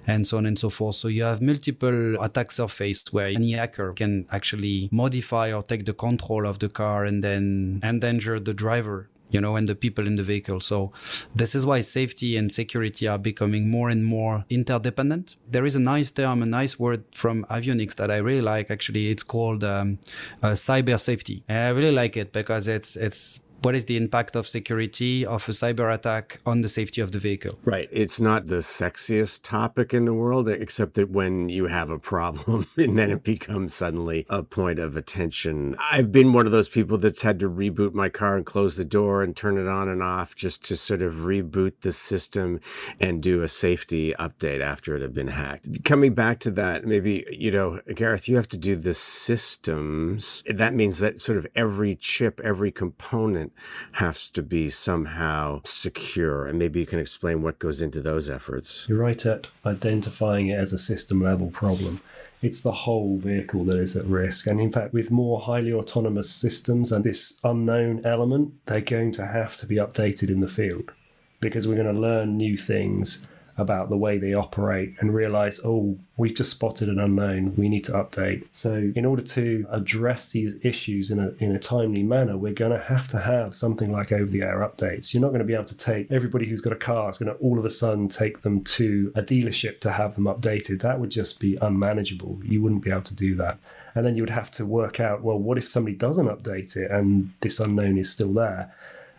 [0.06, 0.96] and so on and so forth.
[0.96, 5.94] So you have multiple attack surface where any hacker can actually modify or take the
[5.94, 10.14] control of the car and then endanger the driver you know, and the people in
[10.14, 10.60] the vehicle.
[10.60, 10.92] So
[11.34, 15.34] this is why safety and security are becoming more and more interdependent.
[15.50, 18.70] There is a nice term, a nice word from avionics that I really like.
[18.70, 19.98] Actually, it's called um,
[20.40, 21.42] uh, cyber safety.
[21.48, 25.48] And I really like it because it's it's what is the impact of security of
[25.48, 27.58] a cyber attack on the safety of the vehicle?
[27.64, 27.88] Right.
[27.90, 32.66] It's not the sexiest topic in the world, except that when you have a problem
[32.76, 35.76] and then it becomes suddenly a point of attention.
[35.90, 38.84] I've been one of those people that's had to reboot my car and close the
[38.84, 42.60] door and turn it on and off just to sort of reboot the system
[43.00, 45.84] and do a safety update after it had been hacked.
[45.84, 50.42] Coming back to that, maybe, you know, Gareth, you have to do the systems.
[50.46, 53.53] That means that sort of every chip, every component
[53.92, 56.46] has to be somehow secure.
[56.46, 58.86] And maybe you can explain what goes into those efforts.
[58.88, 62.00] You're right at identifying it as a system level problem.
[62.42, 64.46] It's the whole vehicle that is at risk.
[64.46, 69.26] And in fact, with more highly autonomous systems and this unknown element, they're going to
[69.26, 70.92] have to be updated in the field
[71.40, 75.96] because we're going to learn new things about the way they operate and realize, oh,
[76.16, 78.46] we've just spotted an unknown, we need to update.
[78.52, 82.72] So, in order to address these issues in a, in a timely manner, we're going
[82.72, 85.12] to have to have something like over the air updates.
[85.12, 87.32] You're not going to be able to take everybody who's got a car, is going
[87.32, 90.82] to all of a sudden take them to a dealership to have them updated.
[90.82, 92.40] That would just be unmanageable.
[92.44, 93.58] You wouldn't be able to do that.
[93.94, 96.90] And then you would have to work out, well, what if somebody doesn't update it
[96.90, 98.72] and this unknown is still there?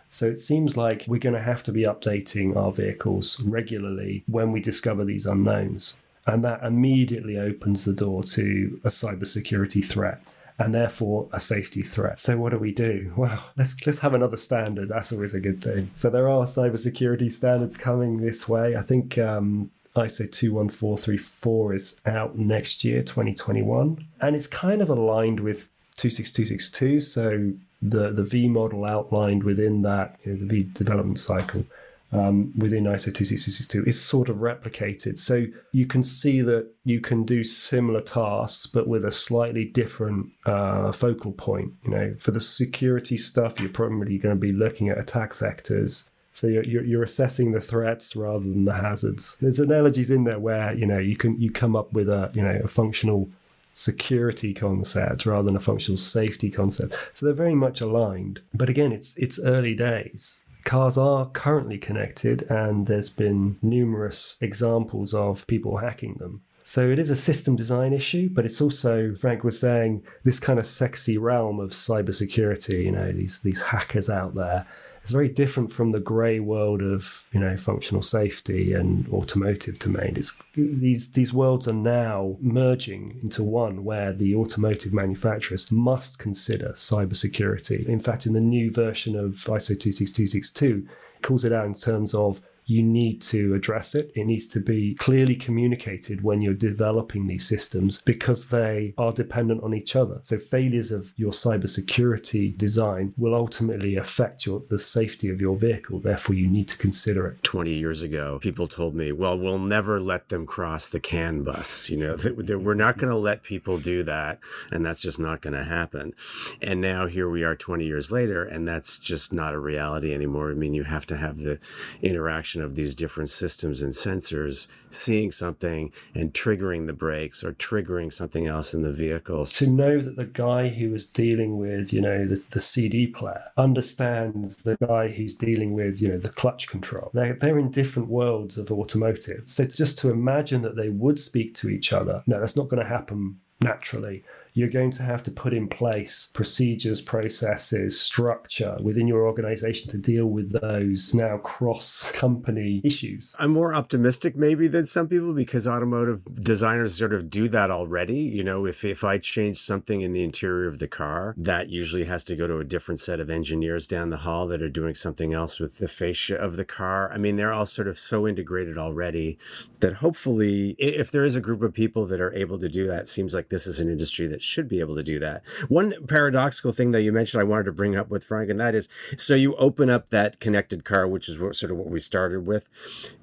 [0.08, 4.52] So it seems like we're going to have to be updating our vehicles regularly when
[4.52, 5.96] we discover these unknowns.
[6.26, 10.20] And that immediately opens the door to a cybersecurity threat
[10.58, 12.18] and therefore a safety threat.
[12.18, 13.12] So what do we do?
[13.16, 14.88] Well, let's let's have another standard.
[14.88, 15.90] That's always a good thing.
[15.96, 18.76] So there are cybersecurity standards coming this way.
[18.76, 25.40] I think um, ISO 21434 is out next year, 2021, and it's kind of aligned
[25.40, 27.00] with 26262.
[27.00, 27.52] So
[27.82, 31.64] the the V model outlined within that, you know, the V development cycle
[32.12, 35.18] um, within ISO 26262 is sort of replicated.
[35.18, 40.30] So you can see that you can do similar tasks, but with a slightly different
[40.44, 41.72] uh, focal point.
[41.84, 46.08] You know, for the security stuff, you're probably going to be looking at attack vectors.
[46.32, 49.36] So you're, you're, you're assessing the threats rather than the hazards.
[49.40, 52.42] There's analogies in there where you know you can you come up with a you
[52.42, 53.28] know a functional
[53.76, 56.96] security concept rather than a functional safety concept.
[57.12, 58.40] So they're very much aligned.
[58.54, 65.14] But again, it's it's early days cars are currently connected, and there's been numerous examples
[65.14, 66.42] of people hacking them.
[66.64, 70.58] So it is a system design issue, but it's also, Franck was saying, this kind
[70.58, 72.84] of sexy realm of cybersecurity.
[72.84, 74.66] You know, these these hackers out there
[75.06, 80.14] it's very different from the grey world of you know functional safety and automotive domain.
[80.16, 86.70] It's these these worlds are now merging into one where the automotive manufacturers must consider
[86.70, 87.86] cybersecurity.
[87.86, 92.12] In fact, in the new version of ISO 26262, it calls it out in terms
[92.12, 94.10] of you need to address it.
[94.14, 99.62] It needs to be clearly communicated when you're developing these systems because they are dependent
[99.62, 100.18] on each other.
[100.22, 106.00] So failures of your cybersecurity design will ultimately affect your the safety of your vehicle.
[106.00, 107.42] Therefore, you need to consider it.
[107.44, 111.88] 20 years ago, people told me, well, we'll never let them cross the CAN bus.
[111.88, 112.16] You know,
[112.58, 114.40] we're not going to let people do that.
[114.72, 116.14] And that's just not going to happen.
[116.60, 120.50] And now here we are 20 years later, and that's just not a reality anymore.
[120.50, 121.58] I mean, you have to have the
[122.02, 128.12] interaction of these different systems and sensors seeing something and triggering the brakes or triggering
[128.12, 129.46] something else in the vehicle.
[129.46, 133.44] To know that the guy who was dealing with, you know, the, the CD player
[133.56, 137.10] understands the guy who's dealing with, you know, the clutch control.
[137.14, 139.48] They're, they're in different worlds of automotive.
[139.48, 142.82] So just to imagine that they would speak to each other, no, that's not going
[142.82, 144.22] to happen naturally
[144.56, 149.98] you're going to have to put in place procedures, processes, structure within your organization to
[149.98, 153.36] deal with those now cross company issues.
[153.38, 158.20] I'm more optimistic maybe than some people because automotive designers sort of do that already.
[158.20, 162.04] You know, if, if I change something in the interior of the car, that usually
[162.04, 164.94] has to go to a different set of engineers down the hall that are doing
[164.94, 167.12] something else with the fascia of the car.
[167.12, 169.36] I mean, they're all sort of so integrated already
[169.80, 173.06] that hopefully, if there is a group of people that are able to do that,
[173.06, 175.42] seems like this is an industry that should be able to do that.
[175.68, 178.74] One paradoxical thing that you mentioned I wanted to bring up with Franck, and that
[178.74, 181.98] is so you open up that connected car, which is what, sort of what we
[181.98, 182.68] started with.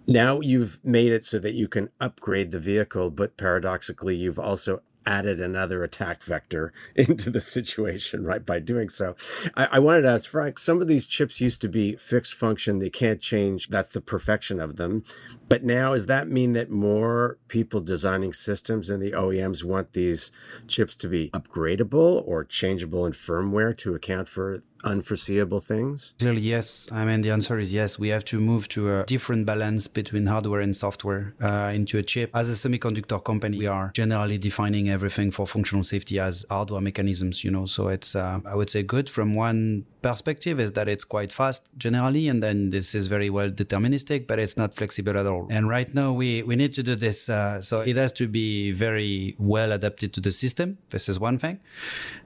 [0.06, 4.82] Now you've made it so that you can upgrade the vehicle, but paradoxically, you've also
[5.06, 8.46] added another attack vector into the situation, right?
[8.46, 9.16] By doing so.
[9.56, 12.80] I, I, wanted to ask Franck, some of these chips used to be fixed function.
[12.80, 13.70] They can't change.
[13.70, 15.04] That's the perfection of them.
[15.50, 20.32] But now, does that mean that more people designing systems and the OEMs want these
[20.68, 26.14] chips to be upgradable or changeable in firmware to account for unforeseeable things?
[26.20, 26.88] Clearly, yes.
[26.92, 27.98] I mean, the answer is yes.
[27.98, 32.04] We have to move to a different balance between hardware and software uh, into a
[32.04, 32.32] chip.
[32.34, 37.44] As a semiconductor company, we are generally defining everything for functional safety as hardware mechanisms,
[37.44, 37.66] you know.
[37.66, 41.64] So it's, uh, I would say, good from one perspective is that it's quite fast
[41.78, 45.48] generally, and then this is very well deterministic, but it's not flexible at all.
[45.50, 47.30] And right now, we, we need to do this.
[47.30, 50.78] Uh, so it has to be very well adapted to the system.
[50.90, 51.60] This is one thing.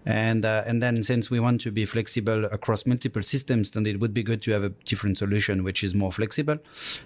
[0.06, 4.00] And, uh, and then since we want to be flexible across multiple systems, then it
[4.00, 6.58] would be good to have a different solution which is more flexible.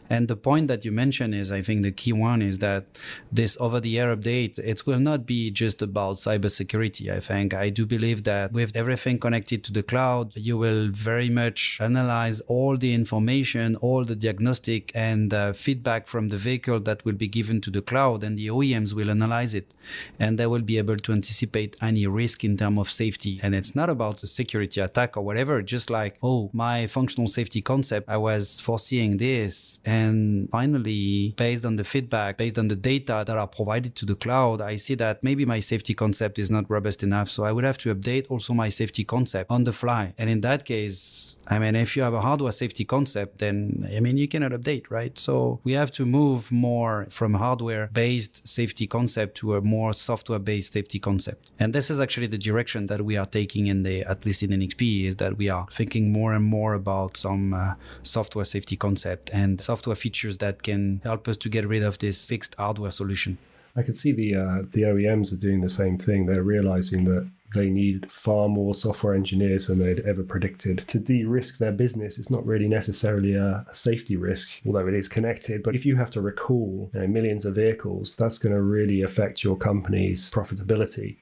[0.10, 2.86] And the point that you mentioned is, I think, the key one is that
[3.32, 7.12] this over-the-air update it will not be just about cybersecurity.
[7.12, 11.30] I think I do believe that with everything connected to the cloud, you will very
[11.42, 17.04] much analyze all the information, all the diagnostic and uh, feedback from the vehicle that
[17.06, 19.68] will be given to the cloud, and the OEMs will analyze it,
[20.20, 23.34] and they will be able to anticipate any risk in terms of safety.
[23.44, 27.62] And it's not about a security attack or whatever, just like, oh, my functional safety
[27.74, 29.80] concept, I was foreseeing this.
[29.84, 34.18] And finally, based on the feedback, based on the data that are provided to the
[34.24, 37.30] cloud, I see that maybe my safety concept is not robust enough.
[37.32, 40.04] So I would have to update also my safety concept on the fly.
[40.20, 44.00] And in that case, I mean, if you have a hardware safety concept, then I
[44.00, 45.18] mean, you cannot update, right?
[45.18, 50.40] So we have to move more from hardware based safety concept to a more software
[50.40, 51.50] based safety concept.
[51.60, 54.52] And this is actually the direction that we are taking in the, at least in
[54.52, 57.74] NXP, is that we are thinking more and more about some uh,
[58.04, 62.28] software safety concept and software features that can help us to get rid of this
[62.28, 63.38] fixed hardware solution.
[63.76, 66.26] I can see the uh, the OEMs are doing the same thing.
[66.26, 71.58] They're realizing that they need far more software engineers than they'd ever predicted to de-risk
[71.58, 72.18] their business.
[72.18, 75.64] It's not really necessarily a, a safety risk, although it is connected.
[75.64, 79.02] But if you have to recall you know, millions of vehicles, that's going to really
[79.02, 81.18] affect your company's profitability.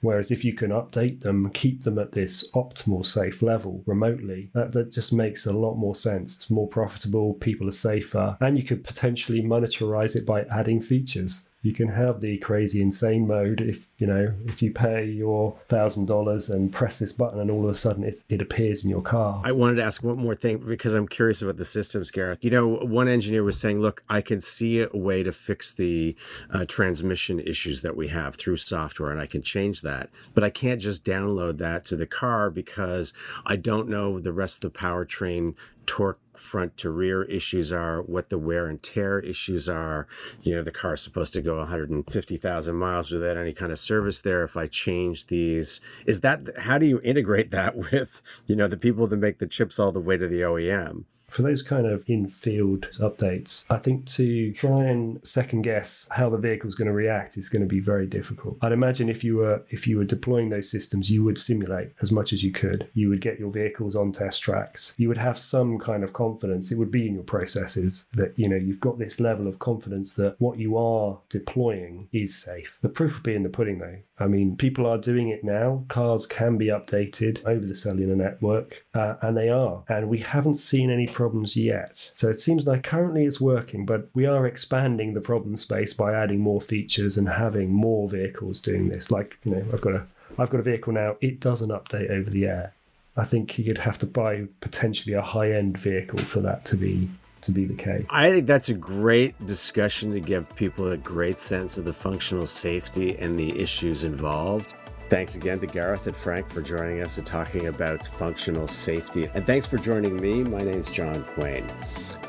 [0.00, 4.72] Whereas if you can update them, keep them at this optimal safe level remotely, that,
[4.72, 6.36] that just makes a lot more sense.
[6.36, 11.48] It's more profitable, people are safer, and you could potentially monetize it by adding features
[11.64, 16.06] you can have the crazy insane mode if you know if you pay your thousand
[16.06, 19.00] dollars and press this button and all of a sudden it, it appears in your
[19.00, 19.40] car.
[19.44, 22.38] I wanted to ask one more thing because i'm curious about the systems gareth.
[22.42, 26.14] You know one engineer was saying look i can see a way to fix the
[26.50, 30.50] uh, transmission issues that we have through software and i can change that but i
[30.50, 33.14] can't just download that to the car because
[33.46, 35.54] i don't know the rest of the powertrain
[35.86, 40.06] torque front to rear issues are, what the wear and tear issues are.
[40.42, 44.42] You know, the car's supposed to go 150,000 miles without any kind of service there.
[44.42, 48.76] If I change these, is that how do you integrate that with, you know, the
[48.76, 51.04] people that make the chips all the way to the OEM?
[51.34, 56.30] For those kind of in field updates, I think to try and second guess how
[56.30, 58.56] the vehicle is going to react is going to be very difficult.
[58.62, 62.12] I'd imagine if you were if you were deploying those systems, you would simulate as
[62.12, 62.88] much as you could.
[62.94, 64.94] You would get your vehicles on test tracks.
[64.96, 66.70] You would have some kind of confidence.
[66.70, 70.14] It would be in your processes that you know you've got this level of confidence
[70.14, 72.78] that what you are deploying is safe.
[72.80, 73.98] The proof will be in the pudding though.
[74.18, 75.84] I mean, people are doing it now.
[75.88, 79.82] Cars can be updated over the cellular network, uh, and they are.
[79.88, 82.10] And we haven't seen any problems yet.
[82.12, 86.12] So it seems like currently it's working, but we are expanding the problem space by
[86.12, 89.10] adding more features and having more vehicles doing this.
[89.10, 90.06] Like, you know, I've got a
[90.38, 91.16] I've got a vehicle now.
[91.22, 92.74] It doesn't update over the air.
[93.16, 97.08] I think you'd have to buy potentially a high end vehicle for that to be
[97.40, 98.04] to be the case.
[98.10, 102.46] I think that's a great discussion to give people a great sense of the functional
[102.46, 104.74] safety and the issues involved.
[105.10, 109.28] Thanks again to Gareth and Franck for joining us and talking about functional safety.
[109.34, 110.42] And thanks for joining me.
[110.42, 111.70] My name is John Quain.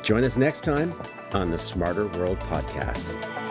[0.02, 0.94] Join us next time
[1.32, 3.45] on the Smarter World Podcast.